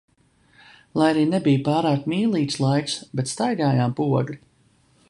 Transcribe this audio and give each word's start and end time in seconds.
Lai 0.99 1.09
arī 1.15 1.25
nebija 1.33 1.61
pārāk 1.67 2.09
mīlīgs 2.15 2.59
laiks, 2.65 2.97
bet 3.21 3.35
staigājām 3.35 3.97
pa 4.01 4.11
Ogri. 4.23 4.43